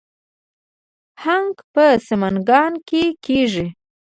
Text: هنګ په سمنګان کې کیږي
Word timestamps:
هنګ 1.23 1.55
په 1.73 1.85
سمنګان 2.07 2.73
کې 2.87 3.03
کیږي 3.25 3.67